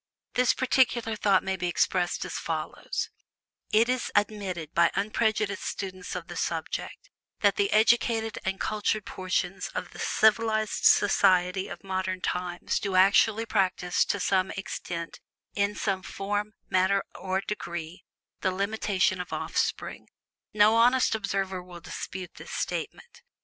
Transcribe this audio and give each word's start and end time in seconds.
This 0.33 0.55
particular 0.55 1.15
thought 1.15 1.43
may 1.43 1.55
be 1.55 1.67
expressed 1.67 2.25
as 2.25 2.33
follows: 2.39 3.11
It 3.71 3.87
is 3.87 4.11
admitted 4.15 4.73
by 4.73 4.89
unprejudiced 4.95 5.63
students 5.63 6.15
of 6.15 6.27
the 6.27 6.35
subject 6.35 7.11
that 7.41 7.55
the 7.55 7.71
educated 7.71 8.39
and 8.43 8.59
cultured 8.59 9.05
portions 9.05 9.67
of 9.75 9.91
the 9.91 9.99
civilized 9.99 10.87
countries 10.99 11.69
of 11.69 11.83
modern 11.83 12.19
times 12.19 12.79
do 12.79 12.95
actually 12.95 13.45
practice, 13.45 14.03
to 14.05 14.19
some 14.19 14.49
extent, 14.57 15.19
in 15.53 15.75
some 15.75 16.01
form, 16.01 16.55
manner, 16.67 17.03
or 17.13 17.39
degree, 17.41 18.03
the 18.39 18.49
limitation 18.49 19.21
of 19.21 19.31
offspring 19.31 20.07
no 20.51 20.77
honest 20.77 21.13
observer 21.13 21.61
will 21.61 21.79
dispute 21.79 22.33
this 22.37 22.49
statement. 22.51 23.21